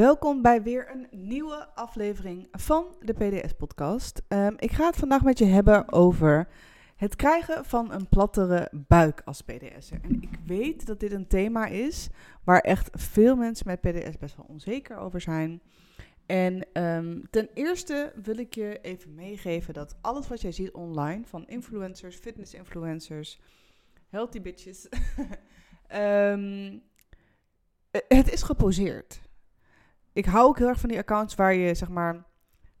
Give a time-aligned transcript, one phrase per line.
[0.00, 4.22] Welkom bij weer een nieuwe aflevering van de PDS-podcast.
[4.28, 6.48] Ehm, ik ga het vandaag met je hebben over
[6.96, 10.00] het krijgen van een plattere buik als PDS'er.
[10.02, 12.08] En ik weet dat dit een thema is
[12.44, 15.62] waar echt veel mensen met PDS best wel onzeker over zijn.
[16.26, 21.24] En ehm, ten eerste wil ik je even meegeven dat alles wat jij ziet online,
[21.24, 23.40] van influencers, fitness-influencers,
[24.08, 24.88] healthy bitches,
[25.86, 26.78] ehm,
[28.08, 29.20] het is geposeerd
[30.12, 32.26] ik hou ook heel erg van die accounts waar je zeg maar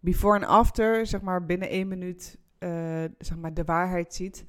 [0.00, 4.44] before en after, zeg maar binnen één minuut, uh, zeg maar de waarheid ziet.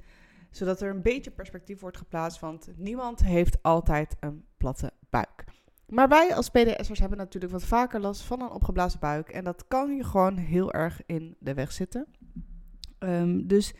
[0.50, 5.44] Zodat er een beetje perspectief wordt geplaatst, want niemand heeft altijd een platte buik.
[5.86, 9.28] Maar wij als PDS'ers hebben natuurlijk wat vaker last van een opgeblazen buik.
[9.28, 12.06] En dat kan je gewoon heel erg in de weg zitten.
[12.98, 13.74] Um, dus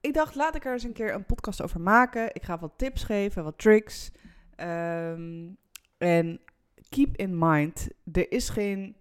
[0.00, 2.34] ik dacht, laat ik er eens een keer een podcast over maken.
[2.34, 4.12] Ik ga wat tips geven, wat tricks.
[4.56, 5.56] Um,
[5.98, 6.40] en
[6.88, 8.96] keep in mind, er is geen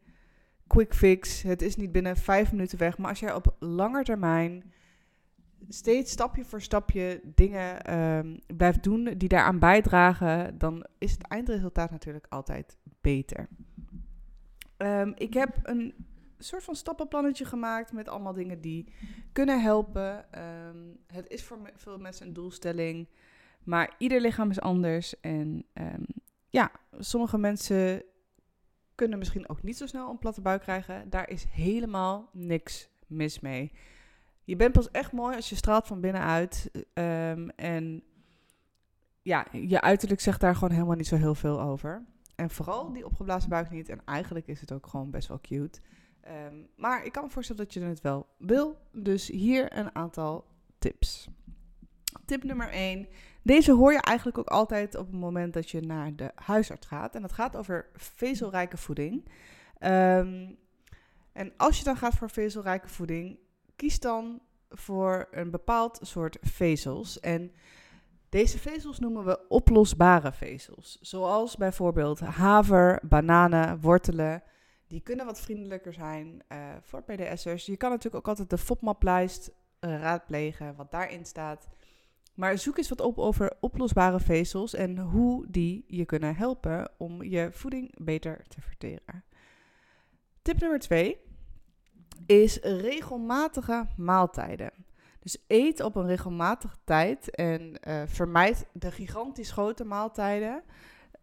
[0.68, 1.42] quick fix.
[1.42, 2.98] Het is niet binnen vijf minuten weg.
[2.98, 4.74] Maar als jij op lange termijn
[5.68, 11.92] steeds stapje voor stapje dingen um, blijft doen die daaraan bijdragen, dan is het eindresultaat
[11.92, 13.48] natuurlijk altijd beter.
[14.78, 15.94] Um, ik heb een
[16.38, 18.94] soort van stappenplannetje gemaakt met allemaal dingen die
[19.32, 20.26] kunnen helpen.
[20.68, 23.08] Um, het is voor veel mensen een doelstelling,
[23.64, 25.20] maar ieder lichaam is anders.
[25.20, 25.66] En
[26.56, 28.04] ja, sommige mensen
[28.96, 31.10] kunnen misschien ook niet zo snel een platte buik krijgen.
[31.10, 33.72] Daar is helemaal niks mis mee.
[34.44, 36.72] Je bent pas echt mooi als je straalt van binnenuit.
[36.94, 38.04] Um, en
[39.22, 42.06] ja, je uiterlijk zegt daar gewoon helemaal niet zo heel veel over.
[42.36, 43.90] En vooral die opgeblazen buik niet.
[43.90, 45.80] En eigenlijk is het ook gewoon best wel cute.
[46.48, 48.78] Um, maar ik kan me voorstellen dat je het wel wil.
[48.92, 50.46] Dus hier een aantal
[50.80, 51.30] tips.
[52.26, 53.08] Tip nummer 1.
[53.46, 57.16] Deze hoor je eigenlijk ook altijd op het moment dat je naar de huisarts gaat.
[57.16, 59.26] En dat gaat over vezelrijke voeding.
[59.80, 60.58] Um,
[61.32, 63.40] en als je dan gaat voor vezelrijke voeding,
[63.76, 67.20] kies dan voor een bepaald soort vezels.
[67.20, 67.52] En
[68.30, 70.98] deze vezels noemen we oplosbare vezels.
[71.02, 74.44] Zoals bijvoorbeeld haver, bananen, wortelen.
[74.88, 77.66] Die kunnen wat vriendelijker zijn uh, voor PDS'ers.
[77.66, 81.68] Je kan natuurlijk ook altijd de FODMAP-lijst uh, raadplegen, wat daarin staat.
[82.36, 87.24] Maar zoek eens wat op over oplosbare vezels en hoe die je kunnen helpen om
[87.24, 89.24] je voeding beter te verteren.
[90.42, 91.18] Tip nummer 2
[92.26, 94.72] is regelmatige maaltijden.
[95.20, 100.64] Dus eet op een regelmatige tijd en uh, vermijd de gigantisch grote maaltijden.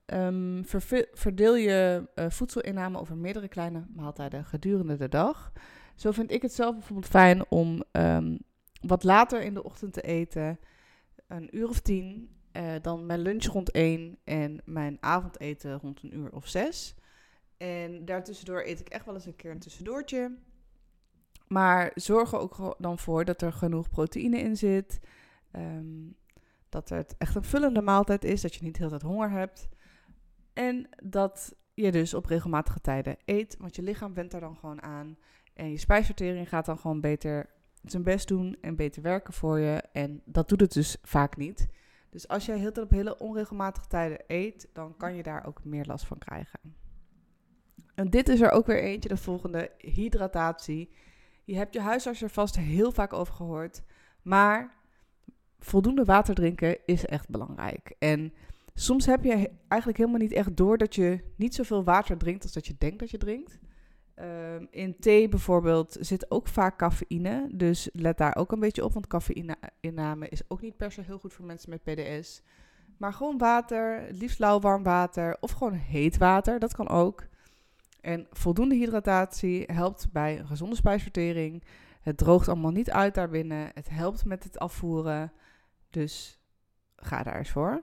[0.06, 0.64] Um,
[1.12, 5.52] verdeel je uh, voedselinname over meerdere kleine maaltijden gedurende de dag.
[5.94, 8.38] Zo vind ik het zelf bijvoorbeeld fijn om um,
[8.80, 10.58] wat later in de ochtend te eten
[11.36, 12.36] een uur of tien.
[12.52, 16.94] Uh, dan mijn lunch rond één en mijn avondeten rond een uur of zes.
[17.56, 20.38] En daartussendoor eet ik echt wel eens een keer een tussendoortje.
[21.48, 25.00] Maar zorg er ook dan voor dat er genoeg proteïne in zit.
[25.52, 26.16] Um,
[26.68, 29.68] dat het echt een vullende maaltijd is, dat je niet heel tijd honger hebt.
[30.52, 34.82] En dat je dus op regelmatige tijden eet, want je lichaam went daar dan gewoon
[34.82, 35.18] aan.
[35.54, 37.50] En je spijsvertering gaat dan gewoon beter
[37.84, 39.82] zijn best doen en beter werken voor je.
[39.92, 41.68] En dat doet het dus vaak niet.
[42.10, 45.64] Dus als jij heel tijd op hele onregelmatige tijden eet, dan kan je daar ook
[45.64, 46.60] meer last van krijgen.
[47.94, 50.90] En dit is er ook weer eentje, de volgende, hydratatie.
[51.44, 53.82] Je hebt je huisarts er vast heel vaak over gehoord.
[54.22, 54.74] Maar
[55.58, 57.94] voldoende water drinken is echt belangrijk.
[57.98, 58.32] En
[58.74, 62.52] soms heb je eigenlijk helemaal niet echt door dat je niet zoveel water drinkt als
[62.52, 63.58] dat je denkt dat je drinkt.
[64.20, 67.48] Um, in thee bijvoorbeeld zit ook vaak cafeïne.
[67.54, 68.92] Dus let daar ook een beetje op.
[68.92, 72.42] Want cafeïne-inname is ook niet per se heel goed voor mensen met PDS.
[72.96, 75.36] Maar gewoon water, liefst lauw warm water.
[75.40, 77.26] Of gewoon heet water, dat kan ook.
[78.00, 81.64] En voldoende hydratatie helpt bij een gezonde spijsvertering.
[82.00, 83.70] Het droogt allemaal niet uit daarbinnen.
[83.74, 85.32] Het helpt met het afvoeren.
[85.90, 86.40] Dus
[86.96, 87.82] ga daar eens voor.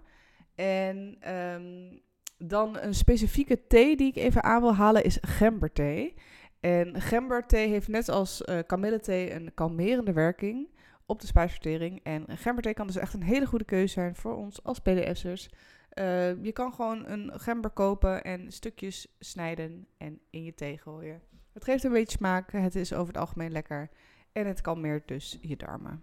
[0.56, 2.02] En um,
[2.40, 6.14] dan een specifieke thee die ik even aan wil halen is gemberthee.
[6.60, 10.68] En gemberthee heeft net als uh, kamillethee een kalmerende werking
[11.06, 12.00] op de spijsvertering.
[12.04, 15.50] En gemberthee kan dus echt een hele goede keuze zijn voor ons als PDS'ers.
[15.90, 21.22] Eh, je kan gewoon een gember kopen en stukjes snijden en in je thee gooien.
[21.54, 23.90] Het geeft een beetje smaak, het is over het algemeen lekker
[24.32, 26.02] en het kalmeert dus je darmen.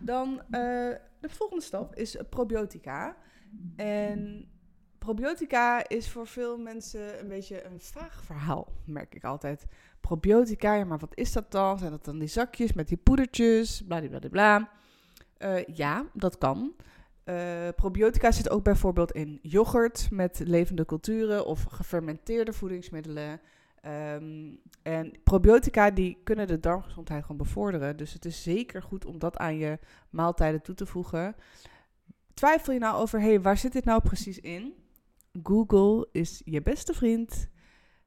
[0.00, 0.40] Dan uh,
[1.20, 3.16] de volgende stap is probiotica.
[3.76, 4.48] En
[4.98, 9.66] probiotica is voor veel mensen een beetje een vaag verhaal, merk ik altijd.
[10.00, 11.78] Probiotica, ja, maar wat is dat dan?
[11.78, 14.70] Zijn dat dan die zakjes met die poedertjes, bladibladibla?
[15.38, 16.74] Uh, ja, dat kan.
[17.24, 23.40] Uh, probiotica zit ook bijvoorbeeld in yoghurt met levende culturen of gefermenteerde voedingsmiddelen.
[23.80, 27.96] Ehm, en probiotica die kunnen de darmgezondheid gewoon bevorderen.
[27.96, 29.78] Dus het is zeker goed om dat aan je
[30.10, 31.34] maaltijden toe te voegen.
[32.38, 34.74] Twijfel je nou over, hé, hey, waar zit dit nou precies in?
[35.42, 37.48] Google is je beste vriend.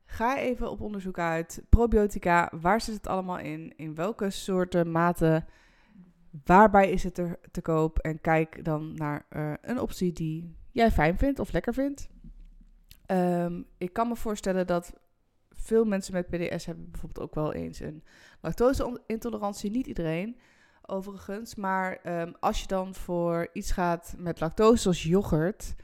[0.05, 1.63] Ga even op onderzoek uit.
[1.69, 3.73] Probiotica, waar zit het allemaal in?
[3.75, 5.45] In welke soorten, maten?
[6.45, 7.99] Waarbij is het er te koop?
[7.99, 12.09] En kijk dan naar uh, een optie die jij fijn vindt of lekker vindt.
[13.07, 14.93] Um, ik kan me voorstellen dat
[15.49, 18.03] veel mensen met PDS hebben bijvoorbeeld ook wel eens een
[18.41, 19.71] lactose-intolerantie.
[19.71, 20.37] Niet iedereen,
[20.85, 21.55] overigens.
[21.55, 25.75] Maar um, als je dan voor iets gaat met lactose, zoals yoghurt,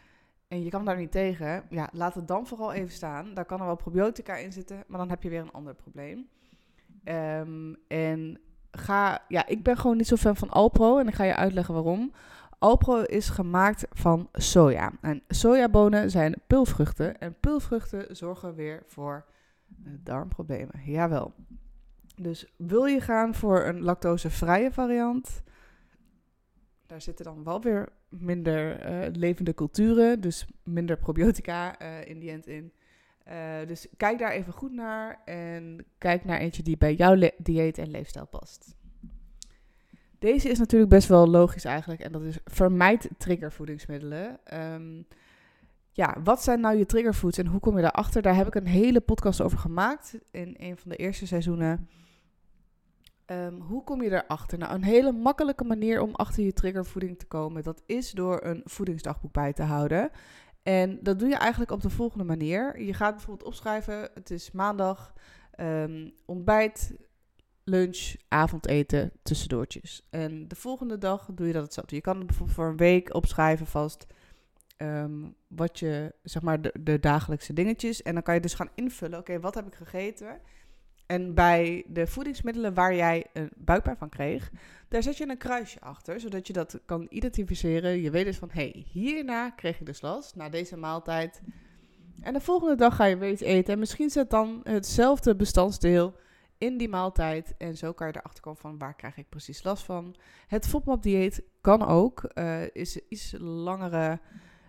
[0.48, 3.34] en je kan daar niet tegen, ja, laat het dan vooral even staan.
[3.34, 6.28] Daar kan er wel probiotica in zitten, maar dan heb je weer een ander probleem.
[7.04, 8.40] Um, en
[8.72, 11.74] ga, ja, ik ben gewoon niet zo fan van Alpro en ik ga je uitleggen
[11.74, 12.12] waarom.
[12.60, 14.92] Alpro is gemaakt van soja.
[15.02, 17.20] En sojabonen zijn pulvruchten.
[17.20, 19.26] En pulvruchten zorgen weer voor
[20.04, 20.82] darmproblemen.
[20.84, 21.34] Jawel.
[22.22, 25.44] Dus wil je gaan voor een lactosevrije variant?
[26.86, 32.32] Daar zitten dan wel weer minder uh, levende culturen, dus minder probiotica uh, in die
[32.32, 32.74] end in.
[33.28, 33.34] Uh,
[33.68, 37.92] dus kijk daar even goed naar en kijk naar eentje die bij jouw dieet en
[37.92, 38.76] leefstijl past.
[40.20, 44.40] Deze is natuurlijk best wel logisch eigenlijk en dat is vermijd triggervoedingsmiddelen.
[44.54, 45.08] Um,
[45.92, 48.22] ja, wat zijn nou je triggerfoods en hoe kom je daarachter?
[48.22, 51.90] Daar heb ik een hele podcast over gemaakt in een van de eerste seizoenen.
[53.32, 54.58] Um, hoe kom je daarachter?
[54.58, 58.62] Nou, een hele makkelijke manier om achter je triggervoeding te komen, dat is door een
[58.66, 60.10] voedingsdagboek bij te houden.
[60.64, 62.82] En dat doe je eigenlijk op de volgende manier.
[62.82, 65.14] Je gaat bijvoorbeeld opschrijven, het is maandag,
[65.60, 66.94] um, ontbijt,
[67.64, 70.08] lunch, avondeten, tussendoortjes.
[70.10, 71.96] En de volgende dag doe je dat hetzelfde.
[71.96, 74.08] Je kan het bijvoorbeeld voor een week opschrijven vast
[74.78, 78.02] um, wat je, zeg maar, de, dagelijkse dingetjes.
[78.02, 80.40] En dan kan je dus gaan invullen, oké, wat heb ik gegeten?
[81.08, 84.52] En bij de voedingsmiddelen waar jij een buikpijn van kreeg,
[84.88, 88.02] daar zet je een kruisje achter, zodat je dat kan identificeren.
[88.02, 91.42] Je weet dus van, hé, hey, hierna kreeg ik dus last, na deze maaltijd.
[92.22, 93.74] En de volgende dag ga je weer iets eten.
[93.74, 96.14] En misschien zit dan hetzelfde bestandsdeel
[96.58, 97.56] in die maaltijd.
[97.58, 100.16] En zo kan je erachter komen van waar krijg ik precies last van.
[100.48, 102.32] Het FODMAP-dieet kan ook.
[102.34, 104.20] Uh, is iets langere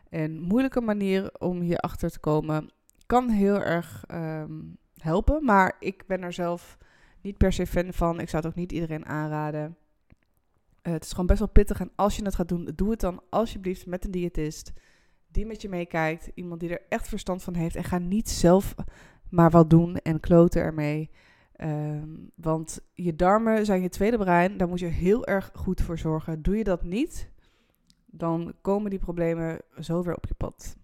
[0.09, 2.71] en moeilijke manier om hierachter te komen.
[3.07, 6.79] Kan heel erg um, helpen, maar ik ben er zelf
[7.21, 8.21] niet per se fan van.
[8.21, 9.77] Ik zou het ook niet iedereen aanraden.
[10.83, 13.01] Uh, het is gewoon best wel pittig en als je het gaat doen, doe het
[13.01, 14.73] dan alsjeblieft met een diëtist
[15.29, 16.31] die met je meekijkt.
[16.35, 18.75] Iemand die er echt verstand van heeft en ga niet zelf
[19.31, 21.11] maar wat doen en kloten ermee.
[21.61, 25.99] Um, want je darmen zijn je tweede brein, daar moet je heel erg goed voor
[25.99, 26.43] zorgen.
[26.43, 27.31] Doe je dat niet,
[28.07, 30.77] dan komen die problemen zo weer op je pad.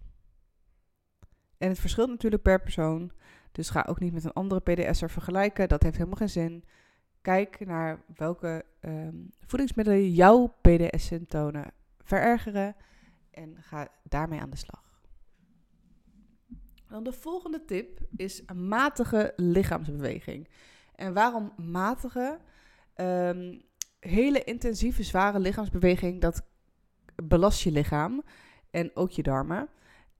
[1.57, 3.11] En het verschilt natuurlijk per persoon.
[3.55, 5.67] Dus ga ook niet met een andere PDS'er vergelijken.
[5.67, 6.63] Dat heeft helemaal geen zin.
[7.21, 11.71] Kijk naar welke um, voedingsmiddelen jouw PDS-symptomen
[12.03, 12.75] verergeren.
[13.31, 15.03] En ga daarmee aan de slag.
[16.89, 20.49] Dan de volgende tip is matige lichaamsbeweging.
[20.95, 22.39] En waarom matige?
[22.95, 23.61] Um,
[23.99, 26.41] hele intensieve, zware lichaamsbeweging, dat
[27.23, 28.23] belast je lichaam
[28.71, 29.69] en ook je darmen.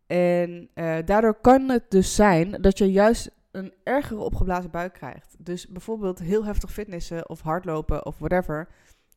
[0.07, 5.35] En uh, daardoor kan het dus zijn dat je juist een ergere opgeblazen buik krijgt.
[5.39, 8.67] Dus bijvoorbeeld heel heftig fitnessen of hardlopen of whatever,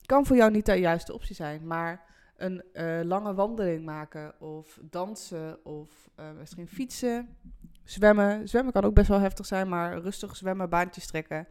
[0.06, 1.66] kan voor jou niet de juiste optie zijn.
[1.66, 2.04] Maar
[2.36, 7.36] een uh, lange wandeling maken of dansen of uh, misschien fietsen,
[7.84, 8.48] zwemmen.
[8.48, 11.48] Zwemmen kan ook best wel heftig zijn, maar rustig zwemmen, baantjes trekken.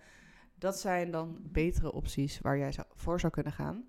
[0.55, 3.85] Dat zijn dan betere opties waar jij voor zou kunnen gaan.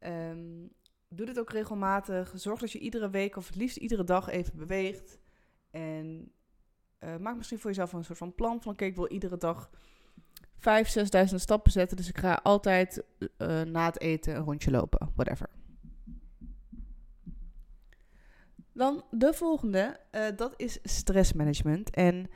[0.00, 0.70] Um,
[1.08, 2.32] doe dit ook regelmatig.
[2.34, 5.18] Zorg dat je iedere week of het liefst iedere dag even beweegt.
[5.70, 6.32] En
[7.00, 8.72] uh, maak misschien voor jezelf een soort van plan van...
[8.72, 10.70] oké, ik wil iedere dag 5.000,
[11.28, 11.96] 6.000 stappen zetten.
[11.96, 15.12] Dus ik ga altijd uh, na het eten een rondje lopen.
[15.14, 15.48] Whatever.
[18.72, 21.90] Dan de volgende, uh, dat is stressmanagement.
[21.90, 22.30] En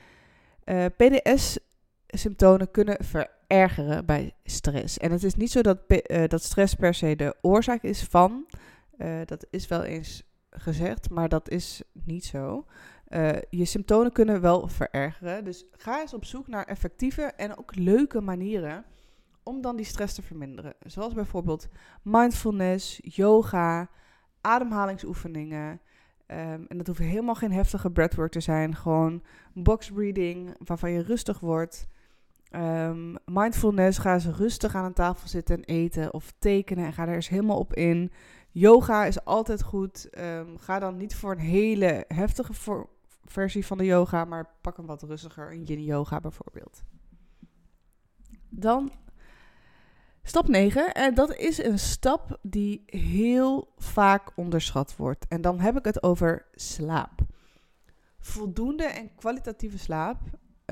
[0.96, 3.04] PDS-symptomen kunnen
[3.52, 4.98] verergeren bij stress.
[4.98, 8.46] En het is niet zo dat, uh, dat stress per se de oorzaak is van.
[8.98, 12.66] Uh, dat is wel eens gezegd, maar dat is niet zo.
[13.08, 15.44] Uh, je symptomen kunnen wel verergeren.
[15.44, 18.84] Dus ga eens op zoek naar effectieve en ook leuke manieren
[19.42, 20.74] om dan die stress te verminderen.
[20.86, 21.68] Zoals bijvoorbeeld
[22.02, 23.88] mindfulness, yoga,
[24.40, 25.80] ademhalingsoefeningen.
[26.26, 28.76] Um, en dat hoeft helemaal geen heftige breathwork te zijn.
[28.76, 29.22] Gewoon
[29.54, 31.88] box breathing, waarvan je rustig wordt.
[32.56, 37.06] Um, mindfulness, ga eens rustig aan een tafel zitten en eten of tekenen en ga
[37.06, 38.12] er eens helemaal op in.
[38.50, 40.10] Yoga is altijd goed.
[40.10, 42.52] Ehm, ga dan niet voor een hele heftige
[43.24, 46.82] versie van de yoga, maar pak een wat rustiger, een yin yoga bijvoorbeeld.
[48.48, 48.92] Dan
[50.22, 50.94] stap 9.
[50.94, 55.26] En dat is een stap die heel vaak onderschat wordt.
[55.28, 57.20] En dan heb ik het over slaap.
[58.18, 60.18] Voldoende en kwalitatieve slaap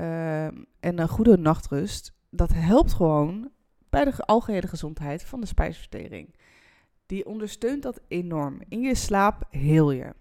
[0.01, 3.51] ehm, en een goede nachtrust, dat helpt gewoon
[3.89, 6.35] bij de algehele gezondheid van de spijsvertering.
[7.05, 8.61] Die ondersteunt dat enorm.
[8.67, 10.13] In je slaap heel je.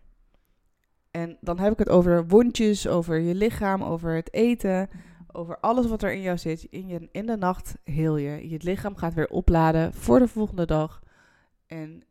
[1.11, 4.89] En dan heb ik het over wondjes, over je lichaam, over het eten,
[5.33, 6.63] over alles wat er in jou zit.
[6.63, 8.49] In, je, in de nacht heel je.
[8.49, 11.03] Je lichaam gaat weer opladen voor de volgende dag.
[11.67, 12.03] En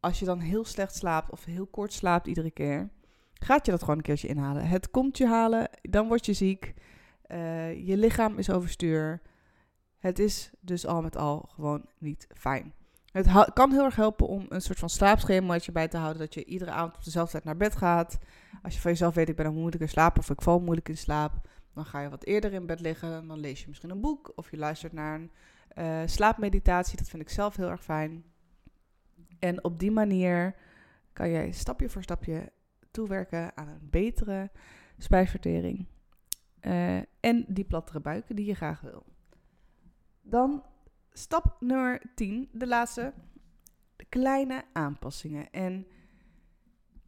[0.00, 2.90] als je dan heel slecht slaapt of heel kort slaapt iedere keer,
[3.32, 4.68] gaat je dat gewoon een keertje inhalen.
[4.68, 6.74] Het komt je halen, dan word je ziek.
[7.32, 9.20] Uh, je lichaam is overstuur.
[9.98, 12.72] Het is dus al met al gewoon niet fijn.
[13.12, 16.22] Het kan heel erg helpen om een soort van slaapschemaatje bij te houden.
[16.22, 18.18] Dat je iedere avond op dezelfde tijd naar bed gaat.
[18.62, 20.88] Als je van jezelf weet, ik ben een moeilijk in slaap of ik val moeilijk
[20.88, 21.48] in slaap.
[21.74, 23.26] Dan ga je wat eerder in bed liggen.
[23.28, 25.30] Dan lees je misschien een boek of je luistert naar een
[25.78, 26.96] uh, slaapmeditatie.
[26.96, 28.24] Dat vind ik zelf heel erg fijn.
[29.38, 30.54] En op die manier
[31.12, 32.52] kan jij stapje voor stapje
[32.90, 34.50] toewerken aan een betere
[34.98, 35.86] spijsvertering.
[36.62, 39.02] Uh, en die plattere buiken die je graag wil.
[40.22, 40.62] Dan
[41.12, 43.12] stap nummer 10, de laatste.
[44.08, 45.50] Kleine aanpassingen.
[45.50, 45.86] En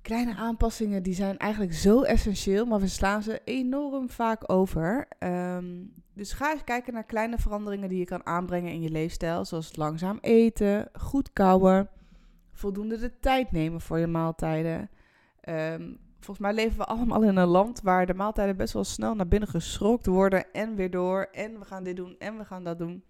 [0.02, 5.08] kleine aanpassingen die zijn eigenlijk zo essentieel, maar we slaan ze enorm vaak over.
[5.18, 9.44] Um, dus ga eens kijken naar kleine veranderingen die je kan aanbrengen in je leefstijl.
[9.44, 11.88] Zoals langzaam eten, goed kouwen,
[12.52, 14.90] voldoende de tijd nemen voor je maaltijden.
[15.48, 19.14] Um, volgens mij leven we allemaal in een land waar de maaltijden best wel snel
[19.14, 21.28] naar binnen geschrokt worden en weer door.
[21.32, 23.04] En we gaan dit doen en we gaan dat doen.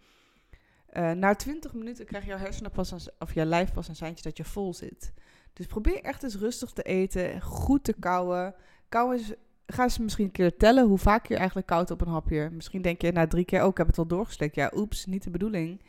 [0.92, 4.36] Uh, na 20 minuten krijg jouw hersenen pas of jouw lijf pas een seintje dat
[4.36, 5.12] je vol zit.
[5.52, 8.54] Dus probeer echt eens rustig te eten, goed te kauwen.
[8.88, 9.32] Kauwen is,
[9.66, 12.50] ga eens misschien een keer tellen hoe vaak je eigenlijk koudt op een hapje.
[12.50, 14.54] Misschien denk je na drie keer, oh ik heb het al doorgeslikt.
[14.54, 15.82] Ja, oeps, niet de bedoeling.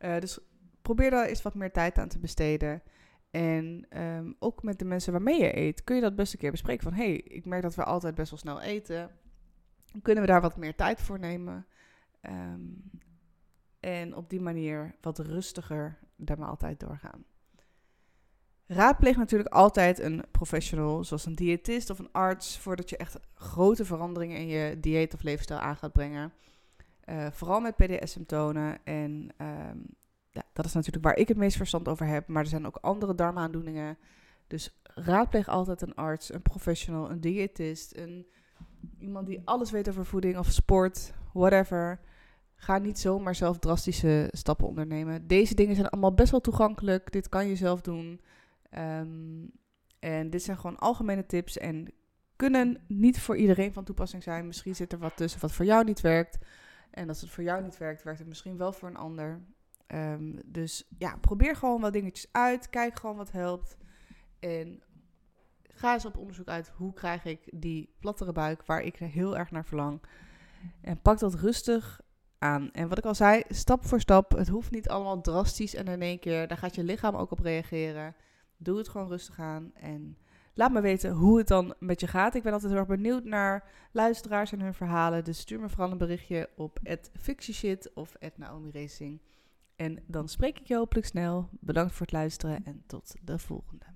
[0.00, 0.38] Uh, dus
[0.82, 2.82] probeer daar eens wat meer tijd aan te besteden.
[3.32, 6.50] En um, ook met de mensen waarmee je eet, kun je dat best een keer
[6.50, 6.82] bespreken.
[6.82, 9.10] Van, hey, ik merk dat we altijd best wel snel eten.
[10.02, 11.66] Kunnen we daar wat meer tijd voor nemen?
[12.22, 12.90] Um,
[13.80, 17.24] en op die manier wat rustiger de maaltijd doorgaan.
[18.66, 23.84] Raadpleeg natuurlijk altijd een professional, zoals een diëtist of een arts, voordat je echt grote
[23.84, 26.32] veranderingen in je dieet of leefstijl aan gaat brengen.
[27.08, 28.84] Uh, vooral met PDS-symptomen.
[28.84, 29.28] En
[30.52, 32.28] dat is natuurlijk waar ik het meest verstand over heb.
[32.28, 33.98] Maar er zijn ook andere darmaandoeningen.
[34.46, 38.26] Dus raadpleeg altijd een arts, een professional, een diëtist, een,
[38.98, 42.00] iemand die alles weet over voeding of sport, whatever.
[42.54, 45.26] Ga niet zomaar zelf drastische stappen ondernemen.
[45.26, 47.12] Deze dingen zijn allemaal best wel toegankelijk.
[47.12, 48.20] Dit kan je zelf doen.
[48.78, 49.50] Um,
[49.98, 51.92] en dit zijn gewoon algemene tips en
[52.36, 54.46] kunnen niet voor iedereen van toepassing zijn.
[54.46, 56.38] Misschien zit er wat tussen wat voor jou niet werkt.
[56.90, 59.40] En als het voor jou niet werkt, werkt het misschien wel voor een ander.
[59.94, 62.70] Um, dus ja, probeer gewoon wat dingetjes uit.
[62.70, 63.76] Kijk gewoon wat helpt.
[64.38, 64.82] En
[65.62, 69.50] ga eens op onderzoek uit hoe krijg ik die plattere buik waar ik heel erg
[69.50, 70.02] naar verlang.
[70.80, 72.00] En pak dat rustig
[72.38, 72.70] aan.
[72.70, 74.32] En wat ik al zei, stap voor stap.
[74.32, 76.48] Het hoeft niet allemaal drastisch en in één keer.
[76.48, 78.14] Daar gaat je lichaam ook op reageren.
[78.56, 79.70] Doe het gewoon rustig aan.
[79.74, 80.18] En
[80.54, 82.34] laat me weten hoe het dan met je gaat.
[82.34, 85.24] Ik ben altijd heel erg benieuwd naar luisteraars en hun verhalen.
[85.24, 86.78] Dus stuur me vooral een berichtje op
[87.12, 89.20] @fictieshit of Naomi Racing.
[89.82, 91.48] En dan spreek ik je hopelijk snel.
[91.60, 93.91] Bedankt voor het luisteren en tot de volgende.